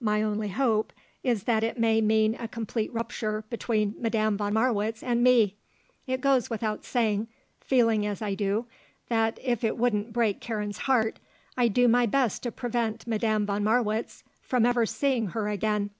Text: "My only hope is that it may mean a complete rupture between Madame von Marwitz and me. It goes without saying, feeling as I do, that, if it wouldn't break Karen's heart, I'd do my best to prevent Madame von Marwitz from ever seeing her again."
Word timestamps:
"My 0.00 0.22
only 0.22 0.48
hope 0.48 0.94
is 1.22 1.42
that 1.44 1.62
it 1.62 1.78
may 1.78 2.00
mean 2.00 2.36
a 2.36 2.48
complete 2.48 2.90
rupture 2.94 3.44
between 3.50 3.94
Madame 3.98 4.34
von 4.38 4.54
Marwitz 4.54 5.02
and 5.02 5.22
me. 5.22 5.56
It 6.06 6.22
goes 6.22 6.48
without 6.48 6.86
saying, 6.86 7.28
feeling 7.60 8.06
as 8.06 8.22
I 8.22 8.32
do, 8.34 8.64
that, 9.08 9.38
if 9.44 9.62
it 9.62 9.76
wouldn't 9.76 10.14
break 10.14 10.40
Karen's 10.40 10.78
heart, 10.88 11.18
I'd 11.58 11.74
do 11.74 11.86
my 11.86 12.06
best 12.06 12.44
to 12.44 12.50
prevent 12.50 13.06
Madame 13.06 13.44
von 13.44 13.62
Marwitz 13.62 14.24
from 14.40 14.64
ever 14.64 14.86
seeing 14.86 15.26
her 15.26 15.50
again." 15.50 15.90